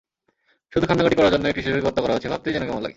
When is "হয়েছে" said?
2.13-2.31